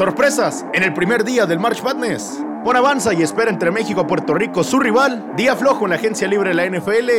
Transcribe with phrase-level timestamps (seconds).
[0.00, 2.42] Sorpresas en el primer día del March Madness.
[2.64, 5.34] Pon avanza y espera entre México y Puerto Rico su rival.
[5.36, 7.10] Día flojo en la agencia libre de la NFL.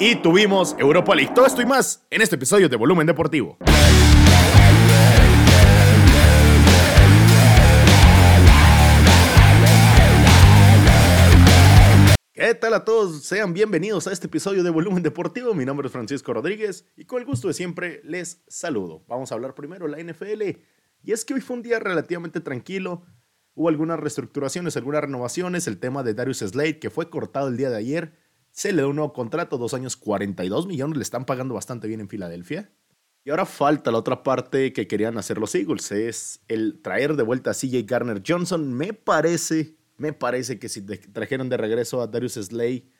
[0.00, 1.30] Y tuvimos Europa League.
[1.32, 3.58] Todo esto y más en este episodio de Volumen Deportivo.
[12.32, 13.22] ¿Qué tal a todos?
[13.22, 15.54] Sean bienvenidos a este episodio de Volumen Deportivo.
[15.54, 19.04] Mi nombre es Francisco Rodríguez y con el gusto de siempre les saludo.
[19.06, 20.58] Vamos a hablar primero de la NFL.
[21.06, 23.06] Y es que hoy fue un día relativamente tranquilo.
[23.54, 25.66] Hubo algunas reestructuraciones, algunas renovaciones.
[25.66, 28.12] El tema de Darius Slade, que fue cortado el día de ayer,
[28.50, 30.98] se le dio un nuevo contrato, dos años, 42 millones.
[30.98, 32.70] Le están pagando bastante bien en Filadelfia.
[33.24, 37.22] Y ahora falta la otra parte que querían hacer los Eagles, es el traer de
[37.22, 38.74] vuelta a CJ Garner Johnson.
[38.74, 42.90] Me parece me parece que si trajeron de regreso a Darius Slay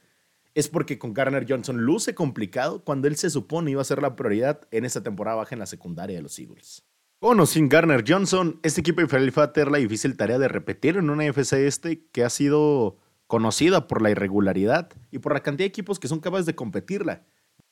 [0.54, 4.16] es porque con Garner Johnson luce complicado cuando él se supone iba a ser la
[4.16, 6.86] prioridad en esta temporada baja en la secundaria de los Eagles.
[7.18, 10.98] Con o sin Garner Johnson, este equipo de Philadelphia tener la difícil tarea de repetir
[10.98, 15.64] en una FC este que ha sido conocida por la irregularidad y por la cantidad
[15.64, 17.24] de equipos que son capaces de competirla.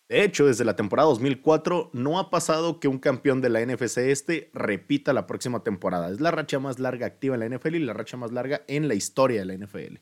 [0.08, 3.98] De hecho, desde la temporada 2004 no ha pasado que un campeón de la NFC
[3.98, 6.10] este repita la próxima temporada.
[6.10, 8.88] Es la racha más larga activa en la NFL y la racha más larga en
[8.88, 9.96] la historia de la NFL.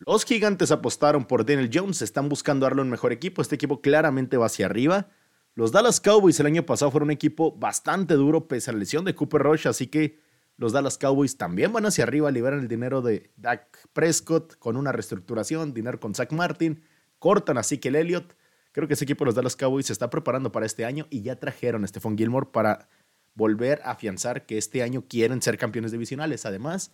[0.00, 3.40] Los gigantes apostaron por Daniel Jones, están buscando darle un mejor equipo.
[3.40, 5.10] Este equipo claramente va hacia arriba.
[5.54, 9.04] Los Dallas Cowboys el año pasado fueron un equipo bastante duro pese a la lesión
[9.04, 10.18] de Cooper Rush, así que
[10.56, 14.92] los Dallas Cowboys también van hacia arriba, liberan el dinero de Dak Prescott con una
[14.92, 16.82] reestructuración, dinero con Zach Martin,
[17.18, 18.34] cortan así que el Elliott
[18.72, 21.22] Creo que ese equipo de los Dallas Cowboys se está preparando para este año y
[21.22, 22.88] ya trajeron a Stephon Gilmore para
[23.34, 26.46] volver a afianzar que este año quieren ser campeones divisionales.
[26.46, 26.92] Además,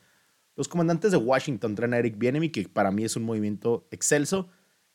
[0.55, 4.49] los comandantes de Washington traen a Eric Bienemy, que para mí es un movimiento excelso.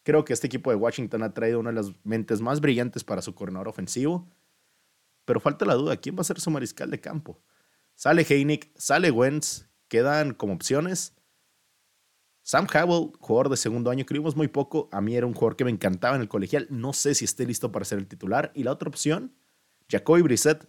[0.04, 3.22] Creo que este equipo de Washington ha traído una de las mentes más brillantes para
[3.22, 4.28] su coordinador ofensivo.
[5.26, 7.40] Pero falta la duda, ¿quién va a ser su mariscal de campo?
[7.96, 11.14] Sale Heinick, sale Wentz, quedan como opciones.
[12.42, 14.90] Sam Howell, jugador de segundo año, creímos muy poco.
[14.92, 16.66] A mí era un jugador que me encantaba en el colegial.
[16.72, 18.52] No sé si esté listo para ser el titular.
[18.56, 19.36] Y la otra opción,
[19.90, 20.68] Jacoby Brissett,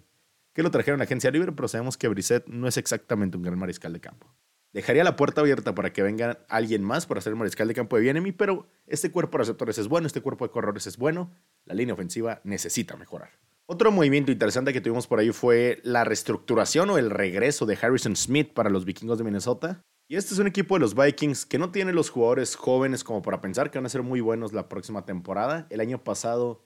[0.52, 3.58] que lo trajeron a agencia libre, pero sabemos que Brissett no es exactamente un gran
[3.58, 4.28] mariscal de campo.
[4.72, 8.02] Dejaría la puerta abierta para que venga alguien más para ser mariscal de campo de
[8.02, 11.30] Bienemy, pero este cuerpo de receptores es bueno, este cuerpo de corredores es bueno.
[11.66, 13.30] La línea ofensiva necesita mejorar.
[13.66, 18.16] Otro movimiento interesante que tuvimos por ahí fue la reestructuración o el regreso de Harrison
[18.16, 19.82] Smith para los vikingos de Minnesota.
[20.08, 23.22] Y este es un equipo de los Vikings que no tiene los jugadores jóvenes como
[23.22, 25.66] para pensar que van a ser muy buenos la próxima temporada.
[25.70, 26.64] El año pasado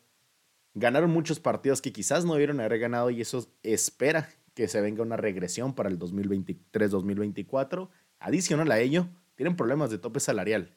[0.75, 5.03] ganaron muchos partidos que quizás no debieron haber ganado y eso espera que se venga
[5.03, 7.91] una regresión para el 2023-2024.
[8.19, 10.75] Adicional a ello, tienen problemas de tope salarial.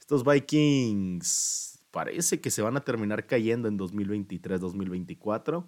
[0.00, 5.64] Estos Vikings parece que se van a terminar cayendo en 2023-2024.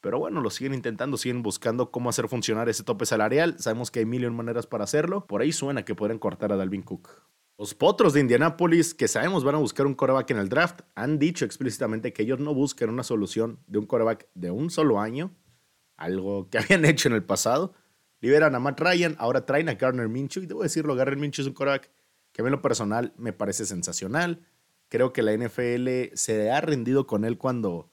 [0.00, 3.56] Pero bueno, lo siguen intentando, siguen buscando cómo hacer funcionar ese tope salarial.
[3.58, 5.26] Sabemos que hay mil y maneras para hacerlo.
[5.26, 7.10] Por ahí suena que podrían cortar a Dalvin Cook.
[7.58, 11.18] Los potros de Indianapolis, que sabemos van a buscar un coreback en el draft, han
[11.18, 15.30] dicho explícitamente que ellos no buscan una solución de un coreback de un solo año,
[15.96, 17.74] algo que habían hecho en el pasado.
[18.20, 21.48] Liberan a Matt Ryan, ahora traen a Garner Minshew, y debo decirlo, Garner Minshew es
[21.48, 21.90] un coreback
[22.32, 24.46] que a mí en lo personal me parece sensacional.
[24.88, 27.90] Creo que la NFL se ha rendido con él cuando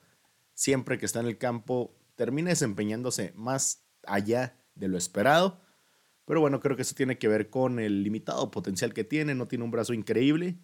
[0.54, 5.60] siempre que está en el campo termina desempeñándose más allá de lo esperado.
[6.26, 9.34] Pero bueno, creo que eso tiene que ver con el limitado potencial que tiene.
[9.34, 10.58] No tiene un brazo increíble.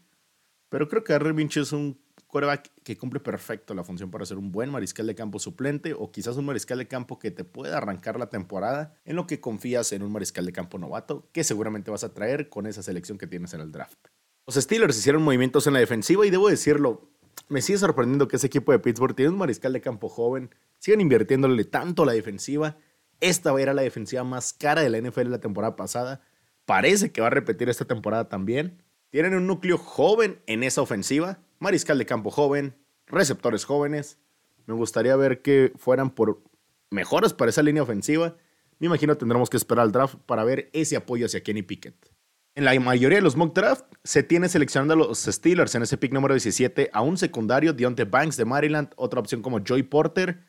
[0.69, 4.39] Pero creo que Harry Minch es un quarterback que cumple perfecto la función para ser
[4.39, 7.79] un buen mariscal de campo suplente o quizás un mariscal de campo que te pueda
[7.79, 11.91] arrancar la temporada en lo que confías en un mariscal de campo novato que seguramente
[11.91, 14.09] vas a traer con esa selección que tienes en el draft.
[14.47, 17.11] Los Steelers hicieron movimientos en la defensiva y debo decirlo,
[17.49, 21.01] me sigue sorprendiendo que ese equipo de Pittsburgh tiene un mariscal de campo joven, sigan
[21.01, 22.77] invirtiéndole tanto a la defensiva.
[23.21, 26.21] Esta era la defensiva más cara de la NFL la temporada pasada.
[26.65, 28.83] Parece que va a repetir esta temporada también.
[29.11, 34.19] Tienen un núcleo joven en esa ofensiva, mariscal de campo joven, receptores jóvenes.
[34.67, 36.43] Me gustaría ver que fueran por
[36.91, 38.37] mejoras para esa línea ofensiva.
[38.79, 42.17] Me imagino tendremos que esperar al draft para ver ese apoyo hacia Kenny Pickett.
[42.55, 45.99] En la mayoría de los mock draft se tiene seleccionando a los Steelers en ese
[45.99, 50.41] pick número 17 a un secundario, Deontay Banks de Maryland, otra opción como Joy Porter.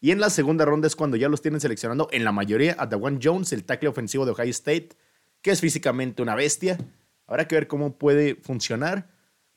[0.00, 2.86] Y en la segunda ronda es cuando ya los tienen seleccionando en la mayoría a
[2.86, 4.96] Dawan Jones, el tackle ofensivo de Ohio State,
[5.42, 6.78] que es físicamente una bestia.
[7.26, 9.10] Habrá que ver cómo puede funcionar.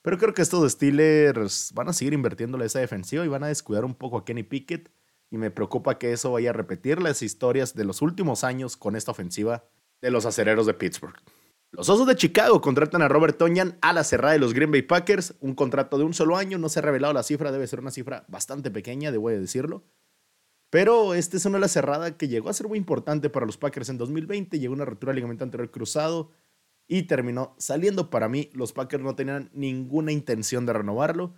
[0.03, 3.85] Pero creo que estos Steelers van a seguir invirtiéndole esa defensiva y van a descuidar
[3.85, 4.91] un poco a Kenny Pickett.
[5.31, 8.95] Y me preocupa que eso vaya a repetir las historias de los últimos años con
[8.95, 9.63] esta ofensiva
[10.01, 11.15] de los acereros de Pittsburgh.
[11.71, 14.83] Los Osos de Chicago contratan a Robert Tonyan a la cerrada de los Green Bay
[14.83, 17.79] Packers, un contrato de un solo año, no se ha revelado la cifra, debe ser
[17.79, 19.83] una cifra bastante pequeña, debo decirlo.
[20.69, 23.89] Pero esta es una la cerrada que llegó a ser muy importante para los Packers
[23.89, 24.59] en 2020.
[24.59, 26.29] Llegó una ruptura de ligamento anterior cruzado
[26.87, 28.49] y terminó saliendo para mí.
[28.53, 31.33] Los Packers no tenían ninguna intención de renovarlo.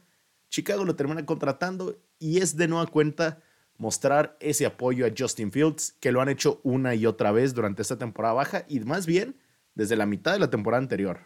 [0.50, 3.42] Chicago lo termina contratando y es de nueva cuenta
[3.78, 7.82] mostrar ese apoyo a Justin Fields, que lo han hecho una y otra vez durante
[7.82, 9.36] esta temporada baja y más bien
[9.74, 11.20] desde la mitad de la temporada anterior.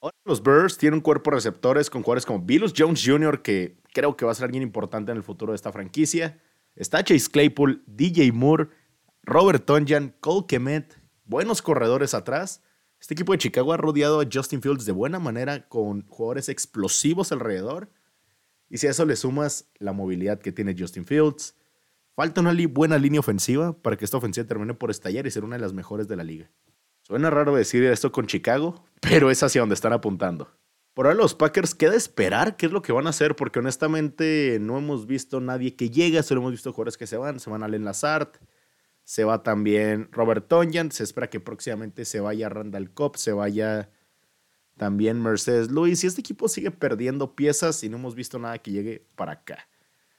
[0.00, 3.78] Ahora los Bears tienen un cuerpo de receptores con jugadores como Bilus Jones Jr., que
[3.92, 6.40] creo que va a ser alguien importante en el futuro de esta franquicia.
[6.74, 8.68] Está Chase Claypool, DJ Moore,
[9.22, 12.62] Robert Tonjan, Cole Kemet, buenos corredores atrás.
[13.00, 17.32] Este equipo de Chicago ha rodeado a Justin Fields de buena manera con jugadores explosivos
[17.32, 17.90] alrededor.
[18.68, 21.54] Y si a eso le sumas la movilidad que tiene Justin Fields,
[22.14, 25.56] falta una buena línea ofensiva para que esta ofensiva termine por estallar y ser una
[25.56, 26.50] de las mejores de la liga.
[27.02, 30.50] Suena raro decir esto con Chicago, pero es hacia donde están apuntando.
[30.94, 34.56] Por ahora los Packers queda esperar qué es lo que van a hacer, porque honestamente
[34.60, 37.62] no hemos visto nadie que llegue, solo hemos visto jugadores que se van, se van
[37.62, 38.30] a Len Lazard,
[39.06, 43.88] se va también Robert Tonyan, se espera que próximamente se vaya Randall Cobb, se vaya
[44.76, 46.02] también Mercedes Luis.
[46.02, 49.68] Y este equipo sigue perdiendo piezas y no hemos visto nada que llegue para acá.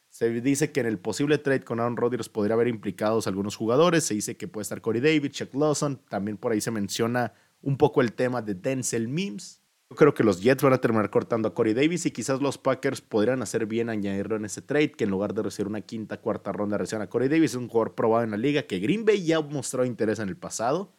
[0.07, 4.05] Se dice que en el posible trade con Aaron Rodgers podría haber implicados algunos jugadores.
[4.05, 6.01] Se dice que puede estar Corey David, Chuck Lawson.
[6.07, 9.61] También por ahí se menciona un poco el tema de Denzel Mims.
[9.89, 12.57] Yo creo que los Jets van a terminar cortando a Corey Davis y quizás los
[12.57, 16.19] Packers podrían hacer bien añadirlo en ese trade, que en lugar de recibir una quinta,
[16.19, 19.23] cuarta ronda, reciban a Corey Davis, un jugador probado en la liga, que Green Bay
[19.23, 20.91] ya mostró interés en el pasado.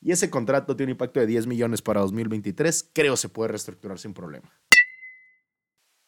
[0.00, 2.90] Y ese contrato tiene un impacto de 10 millones para 2023.
[2.92, 4.52] Creo se puede reestructurar sin problema.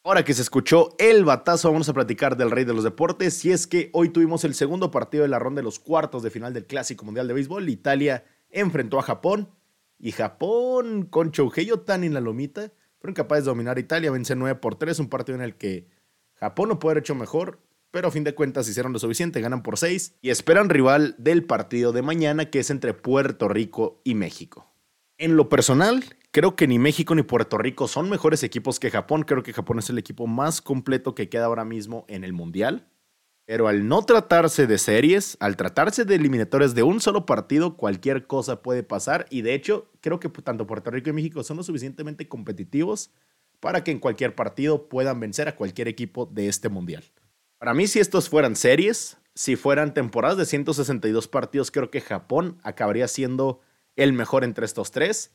[0.03, 3.43] Ahora que se escuchó el batazo, vamos a platicar del rey de los deportes.
[3.45, 6.29] Y es que hoy tuvimos el segundo partido de la ronda de los cuartos de
[6.29, 7.67] final del Clásico Mundial de Béisbol.
[7.69, 9.49] Italia enfrentó a Japón.
[10.03, 14.59] Y Japón, con Shohei Otani la lomita, fueron capaces de dominar a Italia, vence 9
[14.59, 15.87] por 3, un partido en el que
[16.33, 17.59] Japón no puede haber hecho mejor,
[17.91, 21.43] pero a fin de cuentas hicieron lo suficiente, ganan por 6 y esperan rival del
[21.43, 24.73] partido de mañana que es entre Puerto Rico y México.
[25.19, 29.21] En lo personal, creo que ni México ni Puerto Rico son mejores equipos que Japón,
[29.21, 32.87] creo que Japón es el equipo más completo que queda ahora mismo en el Mundial.
[33.45, 38.27] Pero al no tratarse de series, al tratarse de eliminatorias de un solo partido, cualquier
[38.27, 39.25] cosa puede pasar.
[39.29, 43.11] Y de hecho, creo que tanto Puerto Rico y México son lo suficientemente competitivos
[43.59, 47.03] para que en cualquier partido puedan vencer a cualquier equipo de este mundial.
[47.57, 52.57] Para mí, si estos fueran series, si fueran temporadas de 162 partidos, creo que Japón
[52.63, 53.61] acabaría siendo
[53.95, 55.31] el mejor entre estos tres.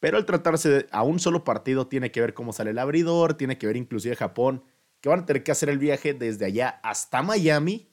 [0.00, 3.58] Pero al tratarse de un solo partido, tiene que ver cómo sale el abridor, tiene
[3.58, 4.64] que ver inclusive Japón,
[5.00, 7.88] que van a tener que hacer el viaje desde allá hasta Miami.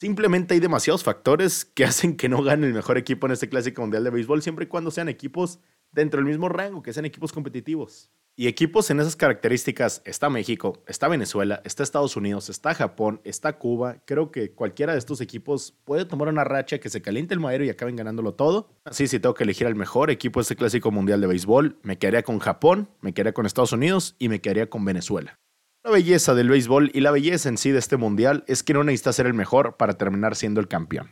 [0.00, 3.82] Simplemente hay demasiados factores que hacen que no gane el mejor equipo en este Clásico
[3.82, 5.60] Mundial de Béisbol, siempre y cuando sean equipos
[5.92, 8.10] dentro del mismo rango, que sean equipos competitivos.
[8.34, 13.58] Y equipos en esas características está México, está Venezuela, está Estados Unidos, está Japón, está
[13.58, 13.98] Cuba.
[14.06, 17.62] Creo que cualquiera de estos equipos puede tomar una racha que se caliente el madero
[17.64, 18.70] y acaben ganándolo todo.
[18.86, 21.98] Así, si tengo que elegir al mejor equipo de este clásico mundial de béisbol, me
[21.98, 25.38] quedaría con Japón, me quedaría con Estados Unidos y me quedaría con Venezuela.
[25.84, 28.84] La belleza del béisbol y la belleza en sí de este mundial es que no
[28.84, 31.10] necesita ser el mejor para terminar siendo el campeón.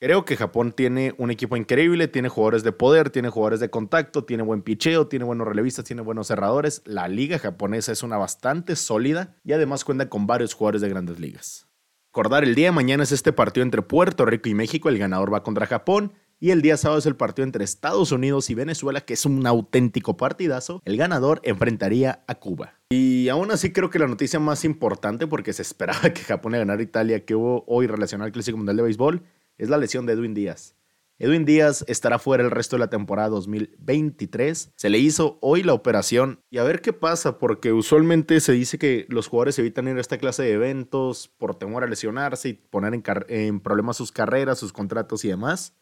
[0.00, 4.24] Creo que Japón tiene un equipo increíble, tiene jugadores de poder, tiene jugadores de contacto,
[4.24, 6.80] tiene buen picheo, tiene buenos relevistas, tiene buenos cerradores.
[6.86, 11.20] La liga japonesa es una bastante sólida y además cuenta con varios jugadores de grandes
[11.20, 11.68] ligas.
[12.10, 15.32] Recordar, el día de mañana es este partido entre Puerto Rico y México, el ganador
[15.32, 16.14] va contra Japón.
[16.44, 19.46] Y el día sábado es el partido entre Estados Unidos y Venezuela, que es un
[19.46, 20.82] auténtico partidazo.
[20.84, 22.74] El ganador enfrentaría a Cuba.
[22.90, 26.58] Y aún así creo que la noticia más importante, porque se esperaba que Japón le
[26.58, 29.22] ganara a Italia, que hubo hoy relacionado al Clásico Mundial de Béisbol,
[29.56, 30.76] es la lesión de Edwin Díaz.
[31.18, 34.72] Edwin Díaz estará fuera el resto de la temporada 2023.
[34.76, 38.76] Se le hizo hoy la operación y a ver qué pasa, porque usualmente se dice
[38.76, 42.52] que los jugadores evitan ir a esta clase de eventos por temor a lesionarse y
[42.52, 45.72] poner en, en problemas sus carreras, sus contratos y demás.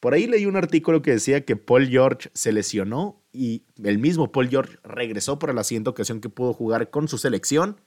[0.00, 4.32] Por ahí leí un artículo que decía que Paul George se lesionó y el mismo
[4.32, 7.80] Paul George regresó por la siguiente ocasión que pudo jugar con su selección.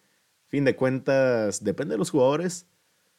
[0.48, 2.68] Fin de cuentas, depende de los jugadores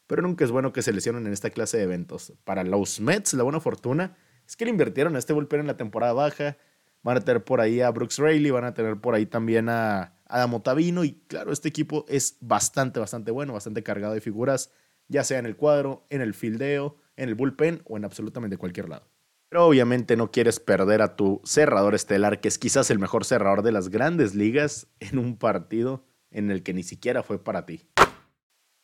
[0.07, 2.33] pero nunca es bueno que se lesionen en esta clase de eventos.
[2.43, 4.15] Para los Mets, la buena fortuna
[4.47, 6.57] es que le invirtieron a este bullpen en la temporada baja.
[7.01, 10.13] Van a tener por ahí a Brooks Rayleigh, van a tener por ahí también a
[10.27, 11.03] Adam Otavino.
[11.03, 14.71] Y claro, este equipo es bastante, bastante bueno, bastante cargado de figuras,
[15.07, 18.89] ya sea en el cuadro, en el fildeo, en el bullpen o en absolutamente cualquier
[18.89, 19.07] lado.
[19.49, 23.61] Pero obviamente no quieres perder a tu cerrador estelar, que es quizás el mejor cerrador
[23.61, 27.87] de las grandes ligas, en un partido en el que ni siquiera fue para ti.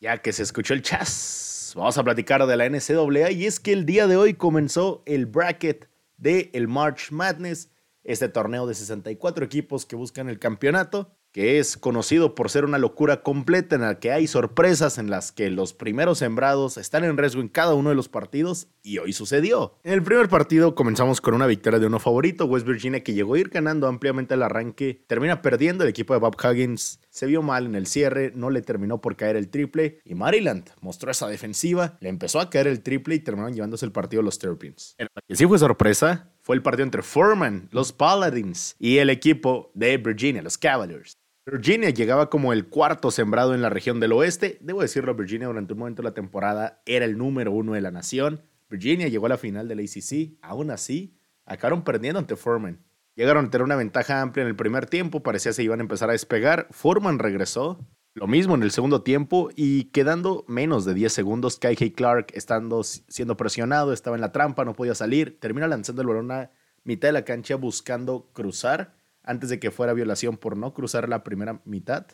[0.00, 3.72] Ya que se escuchó el chas, vamos a platicar de la NCAA y es que
[3.72, 7.70] el día de hoy comenzó el bracket de el March Madness,
[8.04, 11.14] este torneo de 64 equipos que buscan el campeonato.
[11.32, 15.32] Que es conocido por ser una locura completa en la que hay sorpresas en las
[15.32, 19.12] que los primeros sembrados están en riesgo en cada uno de los partidos y hoy
[19.12, 19.78] sucedió.
[19.82, 23.34] En el primer partido comenzamos con una victoria de uno favorito, West Virginia que llegó
[23.34, 27.42] a ir ganando ampliamente el arranque, termina perdiendo el equipo de Bob Huggins, se vio
[27.42, 31.28] mal en el cierre, no le terminó por caer el triple y Maryland mostró esa
[31.28, 34.94] defensiva, le empezó a caer el triple y terminaron llevándose el partido los Terrapins.
[34.98, 39.70] El que sí fue sorpresa fue el partido entre Foreman, los Paladins y el equipo
[39.74, 41.16] de Virginia, los Cavaliers.
[41.44, 44.58] Virginia llegaba como el cuarto sembrado en la región del oeste.
[44.60, 47.90] Debo decirlo, Virginia durante un momento de la temporada era el número uno de la
[47.90, 48.42] nación.
[48.70, 50.38] Virginia llegó a la final del ACC.
[50.40, 52.78] Aún así, acabaron perdiendo ante Foreman.
[53.16, 55.82] Llegaron a tener una ventaja amplia en el primer tiempo, parecía que se iban a
[55.82, 56.68] empezar a despegar.
[56.70, 57.84] Foreman regresó,
[58.14, 62.84] lo mismo en el segundo tiempo y quedando menos de 10 segundos, Kai Clark estando
[62.84, 66.50] siendo presionado, estaba en la trampa, no podía salir, termina lanzando el balón a
[66.84, 71.24] mitad de la cancha buscando cruzar antes de que fuera violación por no cruzar la
[71.24, 72.06] primera mitad.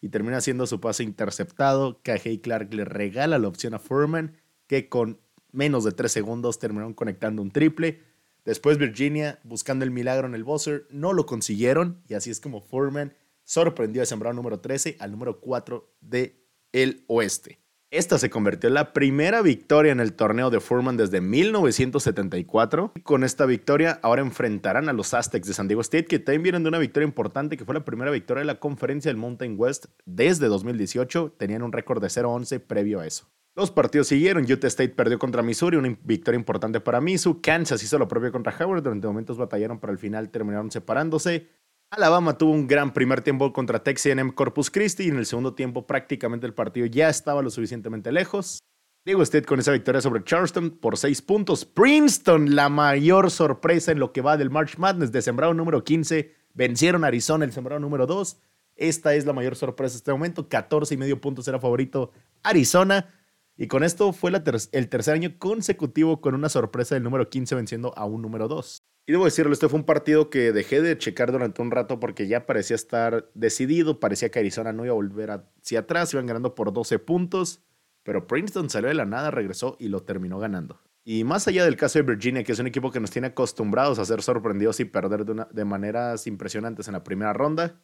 [0.00, 2.02] Y termina siendo su pase interceptado.
[2.02, 4.36] KJ Clark le regala la opción a Furman,
[4.66, 8.02] que con menos de 3 segundos terminaron conectando un triple.
[8.44, 12.02] Después Virginia, buscando el milagro en el buzzer, no lo consiguieron.
[12.08, 13.14] Y así es como Furman
[13.44, 17.63] sorprendió a sembrado número 13 al número 4 de el oeste.
[17.94, 22.92] Esta se convirtió en la primera victoria en el torneo de Furman desde 1974.
[23.04, 26.64] Con esta victoria ahora enfrentarán a los Aztecs de San Diego State, que también vienen
[26.64, 29.86] de una victoria importante, que fue la primera victoria de la conferencia del Mountain West
[30.06, 31.36] desde 2018.
[31.38, 33.28] Tenían un récord de 0-11 previo a eso.
[33.54, 34.42] Los partidos siguieron.
[34.50, 37.40] Utah State perdió contra Missouri, una victoria importante para Misu.
[37.40, 38.82] Kansas hizo lo propio contra Howard.
[38.82, 41.46] Durante momentos batallaron, pero al final terminaron separándose.
[41.90, 45.54] Alabama tuvo un gran primer tiempo contra Texas A&M Corpus Christi y en el segundo
[45.54, 48.58] tiempo prácticamente el partido ya estaba lo suficientemente lejos.
[49.04, 51.66] Diego State con esa victoria sobre Charleston por 6 puntos.
[51.66, 56.34] Princeton, la mayor sorpresa en lo que va del March Madness de sembrado número 15.
[56.54, 58.38] Vencieron a Arizona, el sembrado número 2.
[58.76, 60.48] Esta es la mayor sorpresa en este momento.
[60.48, 62.12] 14 y medio puntos era favorito
[62.42, 63.12] Arizona.
[63.56, 67.92] Y con esto fue el tercer año consecutivo con una sorpresa del número 15 venciendo
[67.96, 68.82] a un número 2.
[69.06, 72.26] Y debo decirlo, este fue un partido que dejé de checar durante un rato porque
[72.26, 76.54] ya parecía estar decidido, parecía que Arizona no iba a volver hacia atrás, iban ganando
[76.54, 77.62] por 12 puntos,
[78.02, 80.80] pero Princeton salió de la nada, regresó y lo terminó ganando.
[81.04, 83.98] Y más allá del caso de Virginia, que es un equipo que nos tiene acostumbrados
[83.98, 87.78] a ser sorprendidos y perder de, maneras impresionantes en la primera ronda,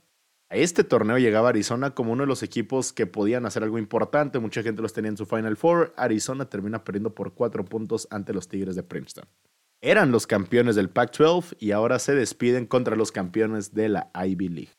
[0.48, 4.38] a este torneo llegaba Arizona como uno de los equipos que podían hacer algo importante,
[4.38, 8.32] mucha gente los tenía en su Final Four, Arizona termina perdiendo por 4 puntos ante
[8.32, 9.28] los Tigres de Princeton
[9.80, 14.48] eran los campeones del Pac-12 y ahora se despiden contra los campeones de la Ivy
[14.48, 14.70] League.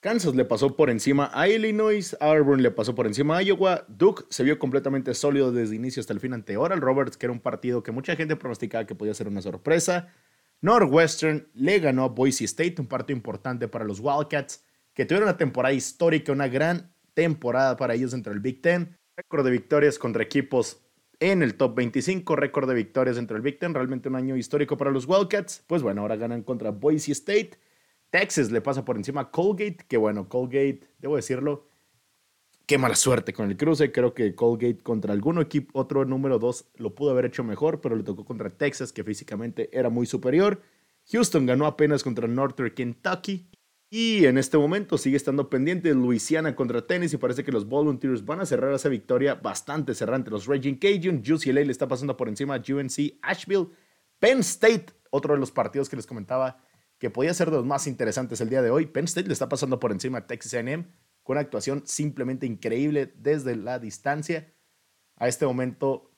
[0.00, 4.24] Kansas le pasó por encima a Illinois, Auburn le pasó por encima a Iowa, Duke
[4.30, 7.40] se vio completamente sólido desde inicio hasta el fin ante Oral Roberts, que era un
[7.40, 10.12] partido que mucha gente pronosticaba que podía ser una sorpresa.
[10.60, 15.36] Northwestern le ganó a Boise State, un partido importante para los Wildcats, que tuvieron una
[15.36, 18.96] temporada histórica, una gran temporada para ellos entre el Big Ten.
[19.16, 20.80] Récord de victorias contra equipos
[21.20, 24.76] en el top 25, récord de victorias entre el Big Ten, realmente un año histórico
[24.76, 25.64] para los Wildcats.
[25.66, 27.52] Pues bueno, ahora ganan contra Boise State.
[28.10, 31.66] Texas le pasa por encima a Colgate, que bueno, Colgate, debo decirlo,
[32.66, 33.92] qué mala suerte con el cruce.
[33.92, 37.96] Creo que Colgate contra algún equipo, otro número 2, lo pudo haber hecho mejor, pero
[37.96, 40.62] le tocó contra Texas, que físicamente era muy superior.
[41.10, 43.48] Houston ganó apenas contra Northern Kentucky.
[43.90, 47.16] Y en este momento sigue estando pendiente Louisiana contra Tennessee.
[47.16, 50.30] y parece que los Volunteers van a cerrar esa victoria bastante cerrante.
[50.30, 53.68] Los Raging Cajun, UCLA le está pasando por encima UNC Asheville.
[54.18, 56.62] Penn State, otro de los partidos que les comentaba
[56.98, 58.86] que podía ser de los más interesantes el día de hoy.
[58.86, 60.84] Penn State le está pasando por encima a Texas A&M
[61.22, 64.52] con una actuación simplemente increíble desde la distancia.
[65.16, 66.10] A este momento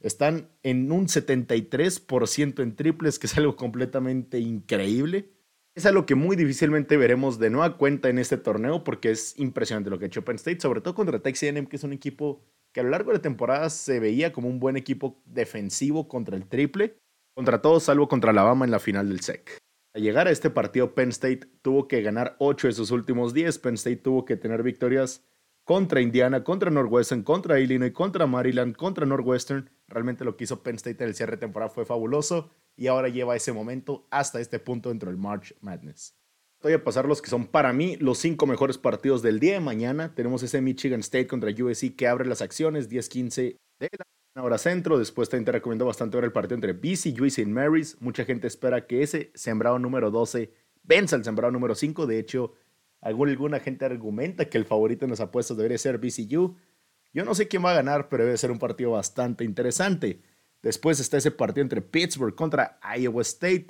[0.00, 5.37] están en un 73% en triples, que es algo completamente increíble.
[5.78, 9.90] Es algo que muy difícilmente veremos de nueva cuenta en este torneo porque es impresionante
[9.90, 12.42] lo que ha hecho Penn State, sobre todo contra Texas A&M, que es un equipo
[12.74, 16.36] que a lo largo de la temporada se veía como un buen equipo defensivo contra
[16.36, 16.96] el triple,
[17.36, 19.56] contra todos salvo contra Alabama en la final del SEC.
[19.94, 23.60] Al llegar a este partido, Penn State tuvo que ganar 8 de sus últimos 10.
[23.60, 25.24] Penn State tuvo que tener victorias
[25.68, 29.68] contra Indiana, contra Northwestern, contra Illinois, contra Maryland, contra Northwestern.
[29.86, 33.10] Realmente lo que hizo Penn State en el cierre de temporada fue fabuloso y ahora
[33.10, 36.16] lleva ese momento hasta este punto dentro del March Madness.
[36.62, 39.60] Voy a pasar los que son para mí los cinco mejores partidos del día de
[39.60, 40.14] mañana.
[40.14, 43.90] Tenemos ese Michigan State contra USC que abre las acciones 10-15 de
[44.36, 44.98] la hora centro.
[44.98, 47.44] Después también te recomiendo bastante ver el partido entre BC y St.
[47.44, 48.00] Mary's.
[48.00, 50.50] Mucha gente espera que ese sembrado número 12
[50.82, 52.06] venza al sembrado número 5.
[52.06, 52.54] De hecho,
[53.00, 56.56] alguna gente argumenta que el favorito en las apuestas debería ser BCU.
[57.12, 60.22] Yo no sé quién va a ganar, pero debe ser un partido bastante interesante.
[60.62, 63.68] Después está ese partido entre Pittsburgh contra Iowa State.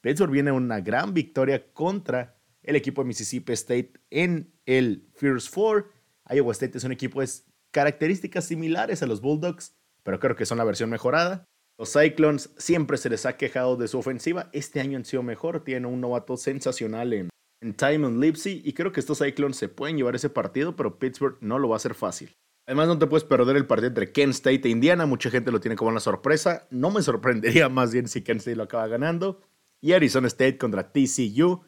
[0.00, 5.90] Pittsburgh viene una gran victoria contra el equipo de Mississippi State en el First Four.
[6.28, 7.28] Iowa State es un equipo de
[7.70, 11.44] características similares a los Bulldogs, pero creo que son la versión mejorada.
[11.78, 14.48] Los Cyclones siempre se les ha quejado de su ofensiva.
[14.52, 15.62] Este año han sido mejor.
[15.62, 17.28] Tienen un novato sensacional en,
[17.60, 18.62] en Timon Lipsy.
[18.64, 21.76] Y creo que estos Cyclones se pueden llevar ese partido, pero Pittsburgh no lo va
[21.76, 22.36] a hacer fácil.
[22.66, 25.06] Además, no te puedes perder el partido entre Kent State e Indiana.
[25.06, 26.66] Mucha gente lo tiene como una sorpresa.
[26.70, 29.40] No me sorprendería más bien si Kent State lo acaba ganando.
[29.80, 31.62] Y Arizona State contra TCU.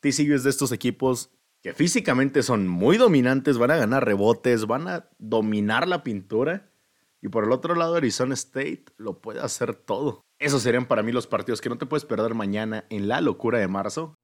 [0.00, 1.30] TCU es de estos equipos
[1.62, 6.68] que físicamente son muy dominantes, van a ganar rebotes, van a dominar la pintura.
[7.20, 10.22] Y por el otro lado, Arizona State lo puede hacer todo.
[10.40, 13.60] Esos serían para mí los partidos que no te puedes perder mañana en la locura
[13.60, 14.16] de marzo.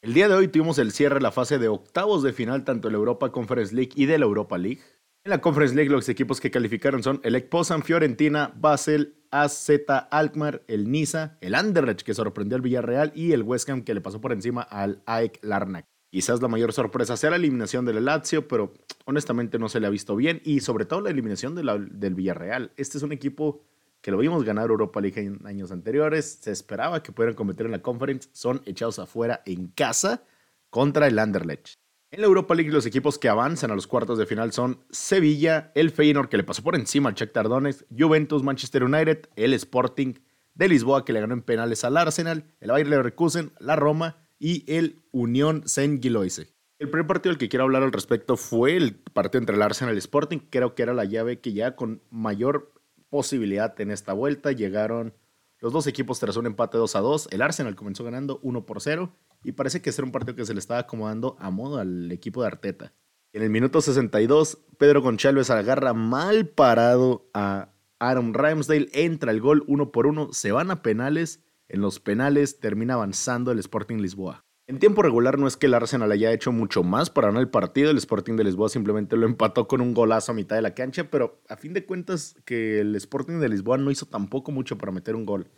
[0.00, 2.86] El día de hoy tuvimos el cierre de la fase de octavos de final tanto
[2.86, 4.80] de la Europa Conference League y de la Europa League.
[5.24, 9.68] En la Conference League los equipos que calificaron son el Poznan, Fiorentina, Basel, AZ
[10.12, 14.00] Alkmaar, el Niza, el Anderlecht que sorprendió al Villarreal y el West Ham que le
[14.00, 15.84] pasó por encima al AEK Larnac.
[16.12, 18.74] Quizás la mayor sorpresa sea la eliminación del Lazio, pero
[19.04, 20.40] honestamente no se le ha visto bien.
[20.44, 22.70] Y sobre todo la eliminación del Villarreal.
[22.76, 23.64] Este es un equipo
[24.00, 26.38] que lo vimos ganar Europa League en años anteriores.
[26.40, 28.28] Se esperaba que pudieran competir en la Conference.
[28.32, 30.24] Son echados afuera en casa
[30.70, 31.74] contra el Anderlecht.
[32.10, 35.72] En la Europa League los equipos que avanzan a los cuartos de final son Sevilla,
[35.74, 40.14] el Feyenoord que le pasó por encima al Czech Donetsk, Juventus, Manchester United, el Sporting
[40.54, 44.64] de Lisboa que le ganó en penales al Arsenal, el Bayer Leverkusen, la Roma y
[44.74, 46.54] el Unión Saint Giloise.
[46.78, 49.92] El primer partido del que quiero hablar al respecto fue el partido entre el Arsenal
[49.92, 50.38] y el Sporting.
[50.48, 52.72] Creo que era la llave que ya con mayor
[53.08, 55.14] posibilidad en esta vuelta llegaron
[55.60, 57.28] los dos equipos tras un empate 2 a 2.
[57.32, 59.12] El Arsenal comenzó ganando 1 por 0
[59.42, 62.42] y parece que ser un partido que se le estaba acomodando a modo al equipo
[62.42, 62.92] de Arteta.
[63.32, 69.64] En el minuto 62, Pedro Gonçalves agarra mal parado a Aaron Ramsdale, entra el gol
[69.66, 74.44] 1 por 1, se van a penales en los penales termina avanzando el Sporting Lisboa.
[74.68, 77.48] En tiempo regular no es que el Arsenal haya hecho mucho más para ganar el
[77.48, 80.74] partido, el Sporting de Lisboa simplemente lo empató con un golazo a mitad de la
[80.74, 84.76] cancha, pero a fin de cuentas que el Sporting de Lisboa no hizo tampoco mucho
[84.76, 85.48] para meter un gol.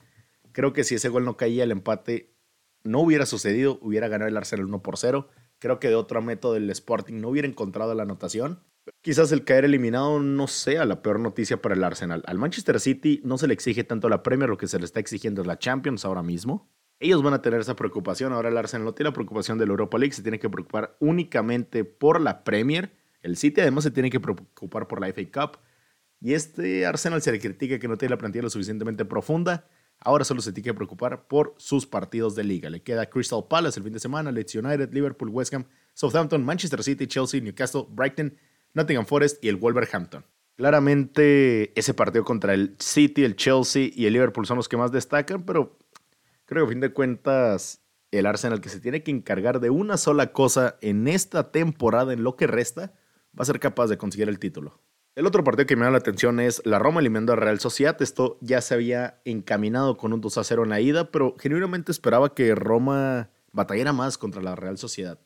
[0.52, 2.37] Creo que si ese gol no caía, el empate
[2.85, 5.28] no hubiera sucedido, hubiera ganado el Arsenal 1 por 0.
[5.58, 8.61] Creo que de otro método el Sporting no hubiera encontrado la anotación.
[9.02, 12.23] Quizás el caer eliminado no sea la peor noticia para el Arsenal.
[12.26, 15.00] Al Manchester City no se le exige tanto la Premier, lo que se le está
[15.00, 16.71] exigiendo es la Champions ahora mismo.
[17.02, 18.34] Ellos van a tener esa preocupación.
[18.34, 20.97] Ahora el Arsenal no tiene la preocupación de la Europa League, se tiene que preocupar
[21.00, 22.93] únicamente por la Premier.
[23.23, 25.58] El City además se tiene que preocupar por la FA Cup.
[26.21, 29.67] Y este Arsenal se le critica que no tiene la plantilla lo suficientemente profunda.
[29.99, 32.69] Ahora solo se tiene que preocupar por sus partidos de liga.
[32.69, 36.82] Le queda Crystal Palace el fin de semana, Leeds United, Liverpool, West Ham, Southampton, Manchester
[36.82, 38.36] City, Chelsea, Newcastle, Brighton,
[38.75, 40.23] Nottingham Forest y el Wolverhampton.
[40.56, 44.93] Claramente ese partido contra el City, el Chelsea y el Liverpool son los que más
[44.93, 45.78] destacan, pero
[46.50, 49.97] creo que a fin de cuentas el Arsenal que se tiene que encargar de una
[49.97, 52.93] sola cosa en esta temporada, en lo que resta,
[53.39, 54.82] va a ser capaz de conseguir el título.
[55.15, 57.97] El otro partido que me da la atención es la Roma eliminando a Real Sociedad.
[58.02, 61.93] Esto ya se había encaminado con un 2 a 0 en la ida, pero genuinamente
[61.93, 65.21] esperaba que Roma batallara más contra la Real Sociedad.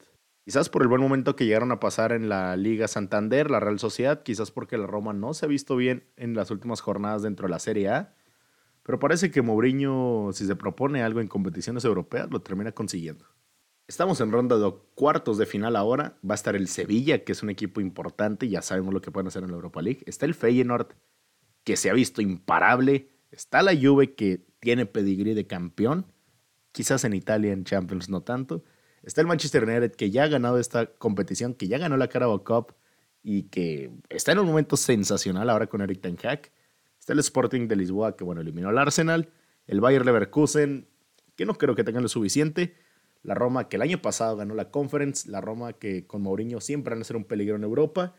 [0.44, 3.78] Quizás por el buen momento que llegaron a pasar en la Liga Santander, la Real
[3.78, 7.46] Sociedad, quizás porque la Roma no se ha visto bien en las últimas jornadas dentro
[7.46, 8.14] de la Serie A,
[8.84, 13.24] pero parece que Mourinho, si se propone algo en competiciones europeas, lo termina consiguiendo.
[13.88, 16.18] Estamos en ronda de cuartos de final ahora.
[16.28, 19.28] Va a estar el Sevilla, que es un equipo importante, ya sabemos lo que pueden
[19.28, 20.02] hacer en la Europa League.
[20.06, 20.88] Está el Feyenoord,
[21.64, 23.08] que se ha visto imparable.
[23.30, 26.06] Está la Juve, que tiene pedigrí de campeón.
[26.72, 28.64] Quizás en Italia, en Champions, no tanto.
[29.02, 32.44] Está el Manchester United que ya ha ganado esta competición, que ya ganó la Carabao
[32.44, 32.74] Cup
[33.22, 36.50] y que está en un momento sensacional ahora con Eric Ten Hag.
[37.04, 39.28] Está el Sporting de Lisboa que bueno, eliminó al Arsenal,
[39.66, 40.88] el Bayer Leverkusen
[41.36, 42.76] que no creo que tengan lo suficiente,
[43.22, 46.94] la Roma que el año pasado ganó la Conference, la Roma que con Mourinho siempre
[46.94, 48.14] van a ser un peligro en Europa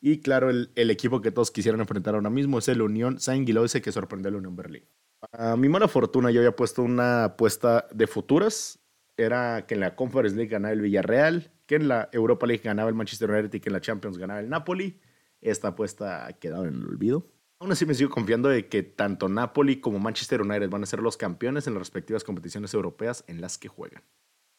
[0.00, 3.92] y claro, el, equipo que todos quisieran enfrentar ahora mismo es el Unión Saint-Gilloise que
[3.92, 4.84] sorprendió a la Unión Berlín.
[5.32, 8.78] A mi mala fortuna yo había puesto una apuesta de futuras
[9.18, 12.88] era que en la Conference League ganaba el Villarreal, que en la Europa League ganaba
[12.88, 14.98] el Manchester United y que en la Champions ganaba el Napoli.
[15.42, 17.26] Esta apuesta ha quedado en el olvido.
[17.62, 20.98] Aún así me sigo confiando de que tanto Napoli como Manchester United van a ser
[20.98, 24.02] los campeones en las respectivas competiciones europeas en las que juegan.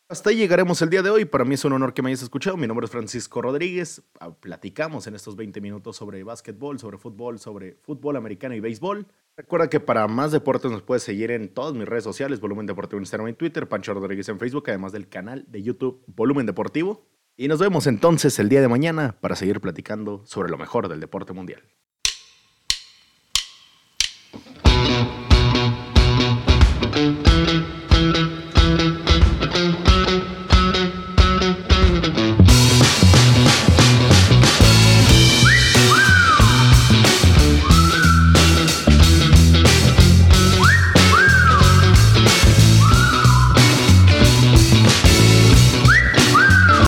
[0.07, 1.25] Hasta ahí llegaremos el día de hoy.
[1.25, 2.55] Para mí es un honor que me hayas escuchado.
[2.55, 4.03] Mi nombre es Francisco Rodríguez.
[4.21, 9.05] Ah, platicamos en estos 20 minutos sobre básquetbol, sobre fútbol, sobre fútbol americano y béisbol.
[9.35, 12.99] Recuerda que para más deportes nos puedes seguir en todas mis redes sociales, Volumen Deportivo
[12.99, 17.05] en Instagram y Twitter, Pancho Rodríguez en Facebook, además del canal de YouTube Volumen Deportivo.
[17.35, 21.01] Y nos vemos entonces el día de mañana para seguir platicando sobre lo mejor del
[21.01, 21.63] deporte mundial.